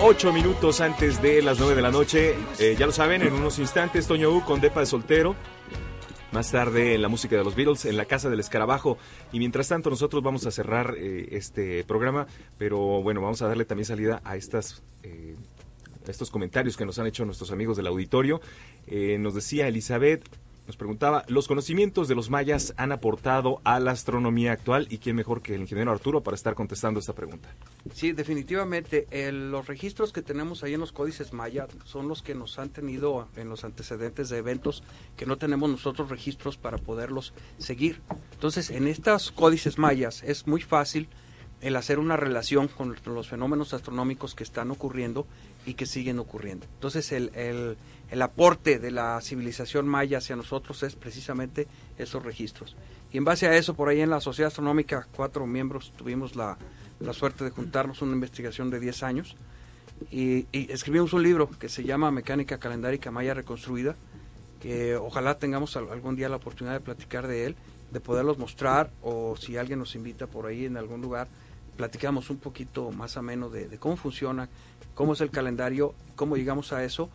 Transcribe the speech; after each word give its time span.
Ocho 0.00 0.32
minutos 0.32 0.80
antes 0.80 1.22
de 1.22 1.40
las 1.40 1.58
nueve 1.58 1.76
de 1.76 1.82
la 1.82 1.90
noche, 1.90 2.34
eh, 2.58 2.76
ya 2.78 2.84
lo 2.84 2.92
saben, 2.92 3.22
en 3.22 3.32
unos 3.32 3.58
instantes 3.58 4.06
Toño 4.06 4.30
U 4.30 4.44
con 4.44 4.60
Depa 4.60 4.80
de 4.80 4.86
Soltero. 4.86 5.34
Más 6.32 6.50
tarde 6.50 6.94
en 6.94 7.00
la 7.00 7.08
música 7.08 7.36
de 7.36 7.44
los 7.44 7.54
Beatles, 7.54 7.84
en 7.84 7.96
la 7.96 8.04
Casa 8.04 8.28
del 8.28 8.40
Escarabajo. 8.40 8.98
Y 9.32 9.38
mientras 9.38 9.68
tanto 9.68 9.88
nosotros 9.88 10.22
vamos 10.22 10.46
a 10.46 10.50
cerrar 10.50 10.94
eh, 10.98 11.28
este 11.32 11.84
programa, 11.84 12.26
pero 12.58 12.78
bueno, 13.02 13.22
vamos 13.22 13.40
a 13.42 13.48
darle 13.48 13.64
también 13.64 13.86
salida 13.86 14.20
a 14.24 14.36
estas... 14.36 14.82
Eh, 15.02 15.36
estos 16.06 16.30
comentarios 16.30 16.76
que 16.76 16.84
nos 16.84 16.98
han 16.98 17.06
hecho 17.06 17.24
nuestros 17.24 17.50
amigos 17.50 17.78
del 17.78 17.86
auditorio. 17.86 18.42
nos 19.18 19.34
decía 19.34 19.68
Elizabeth, 19.68 20.22
nos 20.66 20.76
preguntaba, 20.76 21.24
¿los 21.28 21.46
conocimientos 21.46 22.08
de 22.08 22.14
los 22.14 22.30
mayas 22.30 22.72
han 22.76 22.92
aportado 22.92 23.60
a 23.64 23.80
la 23.80 23.90
astronomía 23.90 24.52
actual? 24.52 24.86
¿Y 24.90 24.98
quién 24.98 25.16
mejor 25.16 25.42
que 25.42 25.54
el 25.54 25.60
ingeniero 25.60 25.92
Arturo 25.92 26.22
para 26.22 26.34
estar 26.34 26.54
contestando 26.54 27.00
esta 27.00 27.12
pregunta? 27.12 27.50
Sí, 27.92 28.12
definitivamente. 28.12 29.06
los 29.32 29.66
registros 29.66 30.12
que 30.12 30.22
tenemos 30.22 30.62
ahí 30.62 30.74
en 30.74 30.80
los 30.80 30.92
códices 30.92 31.32
mayas 31.32 31.68
son 31.84 32.08
los 32.08 32.22
que 32.22 32.34
nos 32.34 32.58
han 32.58 32.70
tenido 32.70 33.28
en 33.36 33.48
los 33.48 33.64
antecedentes 33.64 34.30
de 34.30 34.38
eventos 34.38 34.82
que 35.16 35.26
no 35.26 35.36
tenemos 35.36 35.68
nosotros 35.68 36.08
registros 36.08 36.56
para 36.56 36.78
poderlos 36.78 37.34
seguir. 37.58 38.00
Entonces, 38.32 38.70
en 38.70 38.88
estos 38.88 39.32
códices 39.32 39.78
mayas 39.78 40.22
es 40.22 40.46
muy 40.46 40.62
fácil 40.62 41.08
el 41.64 41.76
hacer 41.76 41.98
una 41.98 42.16
relación 42.16 42.68
con 42.68 42.94
los 43.04 43.28
fenómenos 43.28 43.74
astronómicos 43.74 44.34
que 44.34 44.44
están 44.44 44.70
ocurriendo 44.70 45.26
y 45.66 45.74
que 45.74 45.86
siguen 45.86 46.18
ocurriendo. 46.18 46.66
Entonces, 46.76 47.10
el, 47.10 47.30
el 47.34 47.76
el 48.10 48.22
aporte 48.22 48.78
de 48.78 48.90
la 48.90 49.20
civilización 49.20 49.88
maya 49.88 50.18
hacia 50.18 50.36
nosotros 50.36 50.82
es 50.82 50.94
precisamente 50.94 51.66
esos 51.98 52.22
registros. 52.22 52.76
Y 53.12 53.18
en 53.18 53.24
base 53.24 53.46
a 53.46 53.56
eso, 53.56 53.74
por 53.74 53.88
ahí 53.88 54.00
en 54.00 54.10
la 54.10 54.20
Sociedad 54.20 54.48
Astronómica, 54.48 55.08
cuatro 55.16 55.46
miembros 55.46 55.92
tuvimos 55.96 56.36
la, 56.36 56.56
suerte 57.12 57.44
de 57.44 57.50
juntarnos 57.50 58.02
una 58.02 58.12
investigación 58.12 58.70
de 58.70 58.80
10 58.80 59.02
años 59.02 59.36
y, 60.10 60.46
escribimos 60.52 61.12
un 61.12 61.22
libro 61.22 61.50
que 61.50 61.68
se 61.68 61.84
llama 61.84 62.10
Mecánica 62.10 62.58
Calendárica 62.58 63.10
Maya 63.10 63.34
Reconstruida, 63.34 63.96
que 64.60 64.96
ojalá 64.96 65.38
tengamos 65.38 65.76
algún 65.76 66.16
día 66.16 66.28
la 66.28 66.36
oportunidad 66.36 66.74
de 66.74 66.80
platicar 66.80 67.26
de 67.26 67.46
él, 67.46 67.56
de 67.90 68.00
poderlos 68.00 68.38
mostrar 68.38 68.90
o 69.02 69.36
si 69.36 69.56
alguien 69.56 69.78
nos 69.78 69.94
invita 69.94 70.26
por 70.26 70.46
ahí 70.46 70.66
en 70.66 70.76
algún 70.76 71.00
lugar, 71.00 71.28
platicamos 71.76 72.30
un 72.30 72.38
poquito 72.38 72.90
más 72.90 73.16
ameno 73.16 73.50
de, 73.50 73.68
de 73.68 73.78
cómo 73.78 73.96
funciona, 73.96 74.48
cómo 74.94 75.12
es 75.14 75.20
el 75.20 75.30
calendario, 75.30 75.94
cómo 76.16 76.36
llegamos 76.36 76.72
a 76.72 76.84
eso 76.84 77.10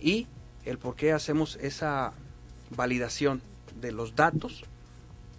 y 0.00 0.26
el 0.64 0.78
por 0.78 0.96
qué 0.96 1.12
hacemos 1.12 1.56
esa 1.56 2.12
validación 2.70 3.42
de 3.80 3.92
los 3.92 4.16
datos 4.16 4.64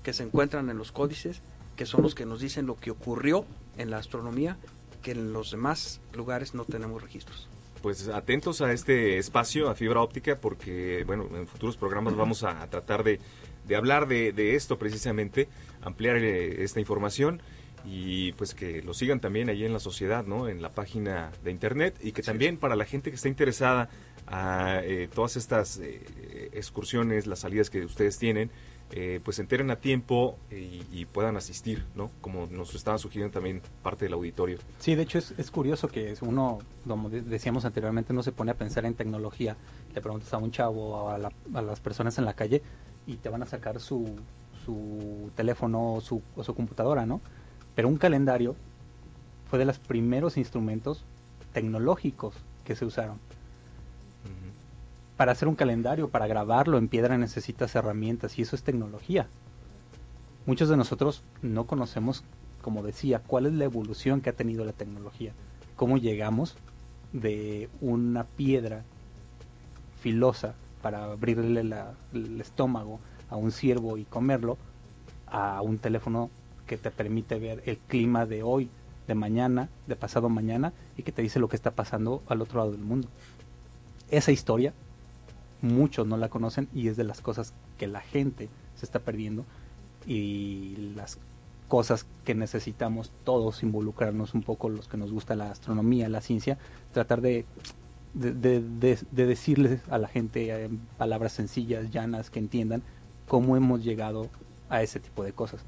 que 0.04 0.14
se 0.14 0.24
encuentran 0.24 0.70
en 0.70 0.78
los 0.78 0.92
códices, 0.92 1.42
que 1.76 1.86
son 1.86 2.02
los 2.02 2.16
que 2.16 2.26
nos 2.26 2.42
dicen 2.42 2.66
lo 2.66 2.76
que 2.80 2.92
ocurrió 2.92 3.46
en 3.78 3.92
la 3.92 3.98
astronomía, 3.98 4.58
que 5.02 5.12
en 5.12 5.34
los 5.34 5.52
demás 5.52 6.02
lugares 6.14 6.54
no 6.54 6.66
tenemos 6.66 7.02
registros. 7.02 7.48
Pues 7.82 8.10
atentos 8.10 8.62
a 8.62 8.74
este 8.74 9.18
espacio, 9.18 9.70
a 9.70 9.76
fibra 9.76 10.02
óptica, 10.02 10.38
porque 10.40 11.04
bueno, 11.06 11.30
en 11.34 11.48
futuros 11.48 11.78
programas 11.78 12.16
vamos 12.16 12.44
a, 12.44 12.68
tratar 12.68 13.04
de, 13.04 13.20
hablar 13.74 14.08
de, 14.08 14.34
de, 14.34 14.56
esto 14.56 14.78
precisamente, 14.78 15.48
ampliar 15.82 16.18
eh, 16.18 16.64
esta 16.64 16.82
información 16.82 17.42
y 17.92 18.34
pues 18.34 18.54
que 18.54 18.84
lo 18.84 18.94
sigan 18.94 19.20
también 19.20 19.50
ahí 19.50 19.66
en 19.66 19.74
la 19.74 19.80
sociedad, 19.80 20.24
¿no? 20.24 20.48
En 20.48 20.62
la 20.62 20.70
página 20.70 21.32
de 21.44 21.50
internet 21.50 21.96
y 22.02 22.12
que 22.12 22.22
también 22.22 22.58
para 22.58 22.76
la 22.76 22.86
gente 22.86 23.10
que 23.10 23.16
está 23.16 23.28
interesada 23.28 23.90
a 24.28 24.82
eh, 24.84 25.10
todas 25.14 25.38
estas 25.38 25.80
eh, 25.80 26.50
excursiones, 26.54 27.26
las 27.26 27.40
salidas 27.40 27.72
que 27.72 27.84
ustedes 27.84 28.20
tienen, 28.20 28.52
eh, 28.92 29.20
pues 29.24 29.38
se 29.38 29.42
enteren 29.42 29.72
a 29.72 29.78
tiempo 29.78 30.38
y, 30.52 31.06
puedan 31.06 31.38
asistir, 31.38 31.84
¿no? 31.96 32.12
Como 32.22 32.48
nos 32.48 32.76
estaba 32.76 33.00
sugiriendo 33.00 33.34
también 33.34 33.62
parte 33.82 34.06
del 34.06 34.14
auditorio. 34.14 34.60
Sí, 34.78 34.94
de 34.94 35.04
hecho 35.04 35.18
es, 35.18 35.34
es 35.38 35.50
curioso 35.50 35.88
que 35.88 36.14
uno, 36.22 36.60
como 36.88 37.10
decíamos 37.10 37.66
anteriormente, 37.66 38.14
no 38.14 38.22
se 38.22 38.32
pone 38.32 38.52
a 38.52 38.56
pensar 38.56 38.86
en 38.86 38.94
tecnología. 38.94 39.58
Le 39.96 40.02
preguntas 40.02 40.32
a 40.34 40.38
un 40.38 40.52
chavo 40.52 40.90
o 40.90 41.10
a, 41.10 41.16
a 41.16 41.62
las 41.62 41.80
personas 41.80 42.20
en 42.20 42.26
la 42.26 42.34
calle 42.34 42.62
y 43.08 43.16
te 43.16 43.30
van 43.30 43.42
a 43.42 43.48
sacar 43.48 43.80
su, 43.80 44.16
su 44.64 45.32
teléfono 45.36 45.96
o 45.96 46.02
su, 46.02 46.22
o 46.36 46.44
su 46.44 46.54
computadora, 46.54 47.08
¿no? 47.08 47.22
Pero 47.80 47.88
un 47.88 47.96
calendario 47.96 48.58
fue 49.50 49.58
de 49.58 49.64
los 49.64 49.80
primeros 49.80 50.36
instrumentos 50.36 51.06
tecnológicos 51.54 52.36
que 52.66 52.76
se 52.76 52.84
usaron 52.84 53.20
para 55.16 55.32
hacer 55.32 55.48
un 55.48 55.56
calendario, 55.56 56.10
para 56.10 56.28
grabarlo 56.28 56.78
en 56.78 56.90
piedra 56.90 57.18
necesitas 57.18 57.74
herramientas 57.76 58.38
y 58.38 58.42
eso 58.42 58.58
es 58.58 58.64
tecnología. 58.64 59.30
Muchos 60.46 60.68
de 60.68 60.76
nosotros 60.76 61.24
no 61.42 61.68
conocemos, 61.68 62.26
como 62.62 62.84
decía, 62.84 63.22
cuál 63.26 63.46
es 63.46 63.54
la 63.54 63.64
evolución 63.64 64.20
que 64.20 64.32
ha 64.32 64.34
tenido 64.34 64.66
la 64.66 64.74
tecnología, 64.74 65.32
cómo 65.78 65.98
llegamos 65.98 66.58
de 67.14 67.70
una 67.80 68.26
piedra 68.26 68.84
filosa 70.02 70.54
para 70.82 71.06
abrirle 71.06 71.62
el 71.62 72.42
estómago 72.42 73.00
a 73.30 73.38
un 73.38 73.54
ciervo 73.54 73.98
y 73.98 74.04
comerlo, 74.04 74.58
a 75.28 75.62
un 75.62 75.78
teléfono 75.78 76.30
que 76.70 76.78
te 76.78 76.92
permite 76.92 77.40
ver 77.40 77.64
el 77.66 77.80
clima 77.80 78.28
de 78.28 78.44
hoy, 78.44 78.70
de 79.08 79.16
mañana, 79.16 79.70
de 79.88 79.96
pasado 79.96 80.30
mañana 80.30 80.72
y 80.98 81.02
que 81.02 81.12
te 81.12 81.24
dice 81.24 81.40
lo 81.40 81.50
que 81.50 81.56
está 81.56 81.72
pasando 81.72 82.22
al 82.28 82.44
otro 82.44 82.60
lado 82.60 82.72
del 82.74 82.82
mundo. 82.82 83.08
Esa 84.12 84.32
historia 84.32 84.72
muchos 85.64 86.06
no 86.06 86.16
la 86.16 86.30
conocen 86.30 86.70
y 86.72 86.88
es 86.88 86.96
de 86.96 87.06
las 87.06 87.22
cosas 87.22 87.56
que 87.80 87.88
la 87.88 88.02
gente 88.02 88.50
se 88.76 88.86
está 88.86 89.00
perdiendo 89.00 89.46
y 90.06 90.94
las 90.96 91.18
cosas 91.68 92.06
que 92.24 92.36
necesitamos 92.36 93.12
todos 93.24 93.64
involucrarnos 93.64 94.36
un 94.36 94.44
poco 94.44 94.70
los 94.70 94.88
que 94.88 94.98
nos 94.98 95.12
gusta 95.12 95.36
la 95.36 95.50
astronomía, 95.50 96.08
la 96.08 96.22
ciencia, 96.22 96.60
tratar 96.94 97.22
de, 97.22 97.46
de, 98.14 98.62
de, 98.62 99.26
decirles 99.26 99.82
a 99.90 99.98
la 99.98 100.08
gente 100.08 100.66
en 100.66 100.78
palabras 101.00 101.32
sencillas, 101.32 101.90
llanas, 101.90 102.30
que 102.30 102.38
entiendan 102.38 102.84
cómo 103.28 103.58
hemos 103.58 103.84
llegado 103.84 104.30
a 104.70 104.84
ese 104.84 105.00
tipo 105.00 105.24
de 105.24 105.34
cosas, 105.34 105.62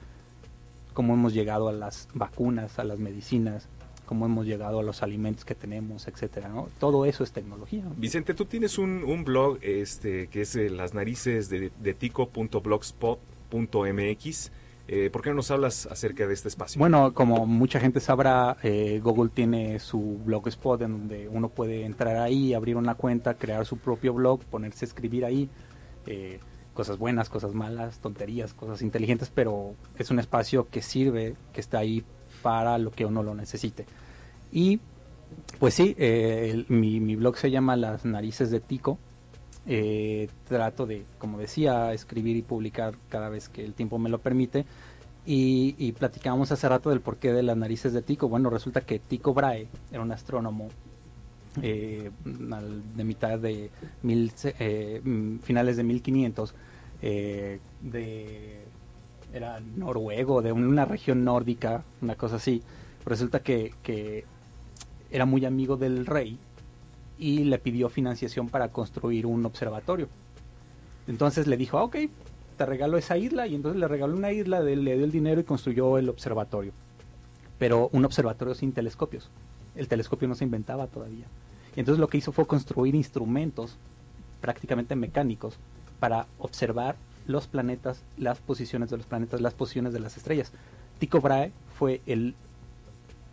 cómo 0.93 1.13
hemos 1.13 1.33
llegado 1.33 1.69
a 1.69 1.73
las 1.73 2.09
vacunas, 2.13 2.79
a 2.79 2.83
las 2.83 2.99
medicinas, 2.99 3.69
cómo 4.05 4.25
hemos 4.25 4.45
llegado 4.45 4.79
a 4.79 4.83
los 4.83 5.03
alimentos 5.03 5.45
que 5.45 5.55
tenemos, 5.55 6.07
etcétera, 6.07 6.49
¿no? 6.49 6.67
Todo 6.79 7.05
eso 7.05 7.23
es 7.23 7.31
tecnología. 7.31 7.83
Vicente, 7.95 8.33
tú 8.33 8.43
tienes 8.45 8.77
un, 8.77 9.23
blog 9.23 9.59
este 9.61 10.27
que 10.27 10.41
es 10.41 10.53
eh, 10.55 10.69
las 10.69 10.93
narices 10.93 11.49
de, 11.49 11.71
de 11.79 11.93
tico.blogspot.mx. 11.93 14.51
Eh, 14.93 15.09
¿Por 15.09 15.21
qué 15.21 15.29
no 15.29 15.37
nos 15.37 15.49
hablas 15.51 15.85
acerca 15.85 16.27
de 16.27 16.33
este 16.33 16.49
espacio? 16.49 16.77
Bueno, 16.77 17.13
como 17.13 17.45
mucha 17.45 17.79
gente 17.79 18.01
sabrá, 18.01 18.57
eh, 18.63 18.99
Google 19.01 19.29
tiene 19.33 19.79
su 19.79 20.19
blogspot 20.25 20.81
en 20.81 20.91
donde 20.91 21.29
uno 21.29 21.47
puede 21.47 21.85
entrar 21.85 22.17
ahí, 22.17 22.53
abrir 22.53 22.75
una 22.75 22.95
cuenta, 22.95 23.35
crear 23.35 23.65
su 23.65 23.77
propio 23.77 24.13
blog, 24.13 24.43
ponerse 24.43 24.83
a 24.83 24.87
escribir 24.87 25.23
ahí. 25.23 25.49
Cosas 26.73 26.97
buenas, 26.97 27.29
cosas 27.29 27.53
malas, 27.53 27.99
tonterías, 27.99 28.53
cosas 28.53 28.81
inteligentes, 28.81 29.31
pero 29.33 29.75
es 29.97 30.09
un 30.09 30.19
espacio 30.19 30.69
que 30.69 30.81
sirve, 30.81 31.35
que 31.53 31.61
está 31.61 31.79
ahí 31.79 32.03
para 32.41 32.77
lo 32.77 32.91
que 32.91 33.05
uno 33.05 33.23
lo 33.23 33.35
necesite. 33.35 33.85
Y 34.51 34.79
pues 35.59 35.73
sí, 35.73 35.95
eh, 35.97 36.65
mi, 36.69 37.15
blog 37.15 37.37
se 37.37 37.51
llama 37.51 37.75
Las 37.75 38.05
Narices 38.05 38.51
de 38.51 38.59
Tico. 38.59 38.97
Eh, 39.67 40.27
trato 40.47 40.87
de, 40.87 41.05
como 41.19 41.37
decía, 41.37 41.93
escribir 41.93 42.35
y 42.35 42.41
publicar 42.41 42.95
cada 43.09 43.29
vez 43.29 43.47
que 43.47 43.63
el 43.63 43.73
tiempo 43.73 43.99
me 43.99 44.09
lo 44.09 44.19
permite. 44.19 44.65
Y, 45.25 45.75
y 45.77 45.91
platicábamos 45.91 46.51
hace 46.51 46.67
rato 46.67 46.89
del 46.89 46.99
porqué 46.99 47.31
de 47.31 47.43
las 47.43 47.55
narices 47.55 47.93
de 47.93 48.01
Tico. 48.01 48.27
Bueno, 48.27 48.49
resulta 48.49 48.81
que 48.81 48.97
Tico 48.97 49.33
Brahe 49.33 49.67
era 49.91 50.01
un 50.01 50.11
astrónomo 50.11 50.69
eh, 51.61 52.11
de 52.23 53.03
mitad 53.03 53.39
de 53.39 53.69
mil, 54.03 54.31
finales 55.43 55.77
de 55.77 55.83
1500 55.83 56.55
de 57.01 58.61
era 59.33 59.59
noruego, 59.59 60.41
de 60.41 60.51
una 60.51 60.85
región 60.85 61.23
nórdica, 61.23 61.83
una 62.01 62.15
cosa 62.15 62.35
así. 62.35 62.61
Resulta 63.05 63.41
que, 63.41 63.73
que 63.81 64.25
era 65.09 65.25
muy 65.25 65.45
amigo 65.45 65.77
del 65.77 66.05
rey 66.05 66.37
y 67.17 67.43
le 67.45 67.59
pidió 67.59 67.89
financiación 67.89 68.49
para 68.49 68.69
construir 68.69 69.25
un 69.25 69.45
observatorio. 69.45 70.09
Entonces 71.07 71.47
le 71.47 71.57
dijo, 71.57 71.77
ah, 71.77 71.83
ok, 71.83 71.97
te 72.57 72.65
regalo 72.65 72.97
esa 72.97 73.17
isla 73.17 73.47
y 73.47 73.55
entonces 73.55 73.79
le 73.79 73.87
regaló 73.87 74.15
una 74.15 74.31
isla, 74.31 74.59
le 74.59 74.75
dio 74.75 75.05
el 75.05 75.11
dinero 75.11 75.41
y 75.41 75.43
construyó 75.43 75.97
el 75.97 76.09
observatorio. 76.09 76.73
Pero 77.57 77.89
un 77.91 78.05
observatorio 78.05 78.55
sin 78.55 78.73
telescopios. 78.73 79.29
El 79.75 79.87
telescopio 79.87 80.27
no 80.27 80.35
se 80.35 80.43
inventaba 80.43 80.87
todavía. 80.87 81.25
Y 81.75 81.79
entonces 81.79 81.99
lo 81.99 82.07
que 82.07 82.17
hizo 82.17 82.31
fue 82.31 82.45
construir 82.47 82.95
instrumentos 82.95 83.77
prácticamente 84.41 84.95
mecánicos 84.95 85.57
para 85.99 86.27
observar 86.39 86.95
los 87.27 87.47
planetas, 87.47 88.01
las 88.17 88.39
posiciones 88.39 88.89
de 88.89 88.97
los 88.97 89.05
planetas, 89.05 89.41
las 89.41 89.53
posiciones 89.53 89.93
de 89.93 89.99
las 89.99 90.17
estrellas. 90.17 90.51
Tycho 90.99 91.21
Brahe 91.21 91.51
fue 91.77 92.01
el 92.05 92.35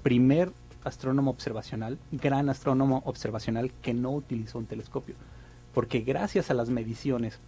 primer 0.02 0.52
astrónomo 0.85 1.31
observacional, 1.31 1.99
gran 2.12 2.49
astrónomo 2.49 3.02
observacional 3.05 3.73
que 3.82 3.94
no 3.94 4.11
utilizó 4.11 4.58
un 4.58 4.67
telescopio, 4.67 5.17
porque 5.75 6.00
gracias 6.00 6.50
a 6.50 6.55
las 6.55 6.70
mediciones 6.70 7.40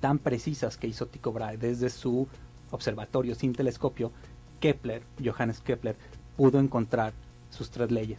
tan 0.00 0.18
precisas 0.18 0.76
que 0.76 0.86
hizo 0.86 1.06
Tycho 1.06 1.32
Brahe 1.32 1.56
desde 1.56 1.90
su 1.90 2.26
observatorio 2.70 3.34
sin 3.34 3.52
telescopio, 3.52 4.12
Kepler, 4.60 5.02
Johannes 5.22 5.60
Kepler, 5.60 5.96
pudo 6.36 6.58
encontrar 6.58 7.12
sus 7.54 7.70
tres 7.70 7.90
leyes, 7.90 8.18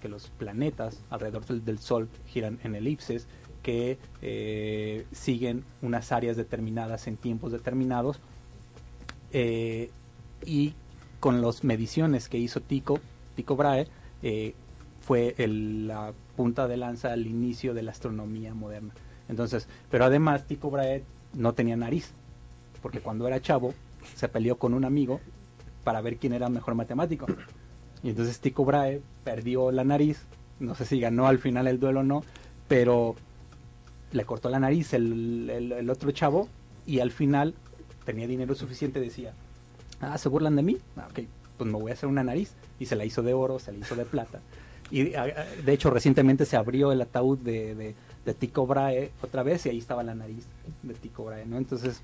que 0.00 0.08
los 0.08 0.28
planetas 0.28 1.00
alrededor 1.10 1.44
del, 1.46 1.78
Sol 1.78 2.08
giran 2.26 2.58
en 2.64 2.74
elipses, 2.74 3.26
que 3.62 3.98
eh, 4.20 5.06
siguen 5.12 5.64
unas 5.80 6.12
áreas 6.12 6.36
determinadas 6.36 7.06
en 7.06 7.16
tiempos 7.16 7.52
determinados, 7.52 8.18
eh, 9.32 9.90
y 10.44 10.74
con 11.20 11.40
las 11.40 11.64
mediciones 11.64 12.28
que 12.28 12.38
hizo 12.38 12.60
Tycho, 12.60 12.98
Tycho 13.36 13.56
Brahe, 13.56 13.86
eh, 14.22 14.54
fue 15.00 15.34
la 15.38 16.12
punta 16.36 16.68
de 16.68 16.76
lanza 16.76 17.12
al 17.12 17.26
inicio 17.26 17.74
de 17.74 17.82
la 17.82 17.92
astronomía 17.92 18.54
moderna. 18.54 18.92
Entonces, 19.28 19.68
pero 19.90 20.04
además 20.04 20.46
Tycho 20.46 20.70
Brahe 20.70 21.04
no 21.34 21.54
tenía 21.54 21.76
nariz, 21.76 22.10
porque 22.82 23.00
cuando 23.00 23.26
era 23.26 23.40
chavo 23.40 23.74
se 24.16 24.28
peleó 24.28 24.56
con 24.56 24.74
un 24.74 24.84
amigo 24.84 25.20
para 25.84 26.00
ver 26.00 26.16
quién 26.16 26.32
era 26.32 26.48
mejor 26.48 26.74
matemático. 26.74 27.26
Y 28.02 28.10
entonces 28.10 28.40
Tycho 28.40 28.64
Brahe 28.64 29.00
perdió 29.24 29.70
la 29.70 29.84
nariz, 29.84 30.22
no 30.60 30.74
sé 30.74 30.84
si 30.84 31.00
ganó 31.00 31.26
al 31.26 31.38
final 31.38 31.66
el 31.66 31.78
duelo 31.78 32.00
o 32.00 32.04
no, 32.04 32.24
pero 32.68 33.14
le 34.12 34.24
cortó 34.24 34.48
la 34.48 34.60
nariz 34.60 34.92
el, 34.92 35.86
otro 35.90 36.10
chavo 36.10 36.48
y 36.86 37.00
al 37.00 37.10
final 37.10 37.54
tenía 38.04 38.26
dinero 38.26 38.54
suficiente, 38.54 39.00
decía, 39.00 39.32
ah, 40.00 40.18
¿se 40.18 40.28
burlan 40.28 40.56
de 40.56 40.62
mí? 40.62 40.78
Ah, 40.96 41.08
ok, 41.10 41.20
pues 41.56 41.70
me 41.70 41.78
voy 41.78 41.90
a 41.90 41.94
hacer 41.94 42.08
una 42.08 42.24
nariz. 42.24 42.52
Y 42.78 42.86
se 42.86 42.96
la 42.96 43.04
hizo 43.04 43.22
de 43.22 43.32
oro, 43.32 43.58
se 43.58 43.72
la 43.72 43.78
hizo 43.78 43.94
de 43.94 44.04
plata. 44.04 44.40
Y 44.90 45.14
ah, 45.14 45.26
de 45.64 45.72
hecho 45.72 45.90
recientemente 45.90 46.44
se 46.44 46.56
abrió 46.56 46.92
el 46.92 47.00
ataúd 47.00 47.38
de, 47.38 47.94
de 48.24 48.34
Tycho 48.34 48.66
Brahe 48.66 49.10
otra 49.22 49.42
vez 49.42 49.66
y 49.66 49.70
ahí 49.70 49.78
estaba 49.78 50.02
la 50.02 50.14
nariz 50.14 50.46
de 50.82 50.94
Tycho 50.94 51.24
Brahe, 51.24 51.46
¿no? 51.46 51.56
Entonces 51.56 52.02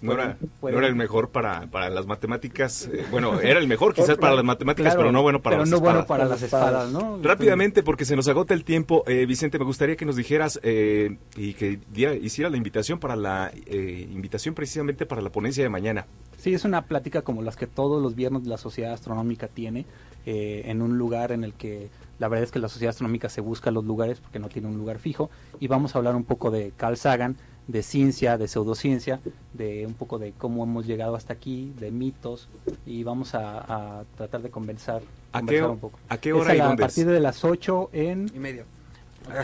no 0.00 0.14
era, 0.14 0.36
era 0.62 0.88
el 0.88 0.96
mejor 0.96 1.30
para, 1.30 1.68
para 1.68 1.88
las 1.88 2.06
matemáticas. 2.06 2.90
Eh, 2.92 3.04
bueno, 3.12 3.40
era 3.40 3.60
el 3.60 3.68
mejor 3.68 3.94
quizás 3.94 4.18
para 4.18 4.34
las 4.34 4.44
matemáticas, 4.44 4.96
pero 4.96 5.12
no 5.12 5.22
bueno 5.22 5.40
para 5.40 5.54
pero 5.54 5.62
las 5.62 5.70
no 5.70 5.80
bueno 5.80 6.04
para 6.06 6.24
las 6.24 6.42
espadas, 6.42 6.90
¿no? 6.90 7.20
Rápidamente, 7.22 7.84
porque 7.84 8.04
se 8.04 8.16
nos 8.16 8.26
agota 8.26 8.52
el 8.52 8.64
tiempo, 8.64 9.04
eh, 9.06 9.26
Vicente, 9.26 9.60
me 9.60 9.64
gustaría 9.64 9.94
que 9.94 10.04
nos 10.04 10.16
dijeras 10.16 10.58
eh, 10.64 11.18
y 11.36 11.54
que 11.54 11.78
hiciera 12.20 12.50
la 12.50 12.56
invitación 12.56 12.98
para 12.98 13.14
la 13.14 13.52
invitación 13.70 14.54
precisamente 14.56 15.06
para 15.06 15.22
la 15.22 15.30
ponencia 15.30 15.62
de 15.62 15.68
mañana. 15.68 16.06
Sí, 16.38 16.52
es 16.52 16.64
una 16.64 16.82
plática 16.86 17.22
como 17.22 17.42
las 17.42 17.54
que 17.54 17.68
todos 17.68 18.02
los 18.02 18.16
viernes 18.16 18.44
la 18.48 18.58
Sociedad 18.58 18.92
Astronómica 18.92 19.46
tiene, 19.46 19.86
en 20.26 20.82
un 20.82 20.98
lugar 20.98 21.30
en 21.30 21.44
el 21.44 21.54
que 21.54 21.88
la 22.22 22.28
verdad 22.28 22.44
es 22.44 22.52
que 22.52 22.60
la 22.60 22.68
Sociedad 22.68 22.90
Astronómica 22.90 23.28
se 23.28 23.40
busca 23.40 23.72
los 23.72 23.84
lugares 23.84 24.20
porque 24.20 24.38
no 24.38 24.48
tiene 24.48 24.68
un 24.68 24.78
lugar 24.78 25.00
fijo, 25.00 25.28
y 25.58 25.66
vamos 25.66 25.96
a 25.96 25.98
hablar 25.98 26.14
un 26.14 26.22
poco 26.22 26.52
de 26.52 26.72
Carl 26.76 26.96
Sagan, 26.96 27.36
de 27.66 27.82
ciencia, 27.82 28.38
de 28.38 28.46
pseudociencia, 28.46 29.18
de 29.54 29.84
un 29.88 29.94
poco 29.94 30.20
de 30.20 30.30
cómo 30.30 30.62
hemos 30.62 30.86
llegado 30.86 31.16
hasta 31.16 31.32
aquí, 31.32 31.72
de 31.80 31.90
mitos, 31.90 32.48
y 32.86 33.02
vamos 33.02 33.34
a, 33.34 34.04
tratar 34.16 34.40
de 34.40 34.50
conversar, 34.50 35.02
¿A 35.32 35.42
qué, 35.42 35.64
un 35.64 35.80
poco. 35.80 35.98
¿A 36.08 36.16
qué 36.18 36.32
hora 36.32 36.54
y 36.54 36.60
A 36.60 36.76
partir 36.76 37.08
de 37.08 37.18
las 37.18 37.42
8 37.42 37.90
en... 37.92 38.30
Y 38.32 38.38
media. 38.38 38.66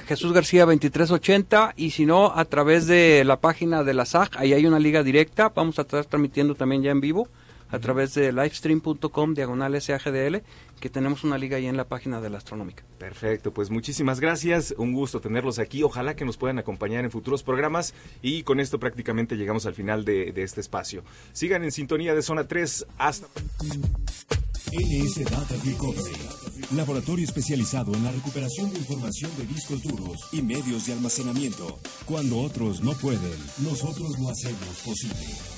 Jesús 0.07 0.33
García 0.33 0.65
2380 0.65 1.75
y 1.77 1.91
si 1.91 2.07
no 2.07 2.33
a 2.33 2.45
través 2.45 2.87
de 2.87 3.25
la 3.25 3.41
página 3.41 3.83
de 3.83 3.95
la 3.95 4.05
SAG, 4.05 4.31
ahí 4.37 4.53
hay 4.53 4.67
una 4.67 4.79
liga 4.79 5.03
directa, 5.03 5.49
vamos 5.49 5.81
a 5.81 5.83
estar 5.83 6.05
transmitiendo 6.05 6.55
también 6.55 6.83
ya 6.85 6.93
en 6.93 7.01
vivo 7.01 7.29
a 7.71 7.79
través 7.79 8.15
de 8.15 8.33
livestream.com 8.33 9.35
diagonal 9.35 9.81
SAGDL, 9.81 10.43
que 10.81 10.91
tenemos 10.91 11.25
una 11.25 11.39
liga 11.39 11.57
ahí 11.57 11.67
en 11.67 11.77
la 11.77 11.89
página 11.89 12.21
de 12.21 12.31
la 12.31 12.39
Astronómica. 12.39 12.85
Perfecto, 12.99 13.53
pues 13.53 13.71
muchísimas 13.71 14.21
gracias, 14.21 14.75
un 14.79 14.93
gusto 14.93 15.21
tenerlos 15.21 15.59
aquí, 15.59 15.83
ojalá 15.83 16.17
que 16.17 16.25
nos 16.25 16.37
puedan 16.37 16.59
acompañar 16.59 17.05
en 17.05 17.11
futuros 17.11 17.43
programas 17.43 17.95
y 18.23 18.43
con 18.43 18.61
esto 18.61 18.79
prácticamente 18.79 19.37
llegamos 19.37 19.67
al 19.67 19.75
final 19.75 20.05
de, 20.05 20.33
este 20.37 20.61
espacio. 20.61 21.03
Sigan 21.33 21.65
en 21.65 21.73
sintonía 21.73 22.15
de 22.15 22.23
Zona 22.23 22.47
3, 22.47 22.87
hasta... 22.99 23.27
NS 24.71 25.25
Data 25.25 25.55
Recovery, 25.65 26.77
laboratorio 26.77 27.25
especializado 27.25 27.95
en 27.95 28.05
la 28.05 28.13
recuperación 28.13 28.71
de 28.71 28.79
información 28.79 29.31
de 29.39 29.47
discos 29.47 29.83
duros 29.83 30.19
y 30.31 30.43
medios 30.43 30.87
de 30.87 30.93
almacenamiento. 30.93 31.79
Cuando 32.05 32.39
otros 32.41 32.83
no 32.83 32.93
pueden, 32.93 33.39
nosotros 33.63 34.19
lo 34.19 34.29
hacemos 34.29 34.77
posible 34.85 35.58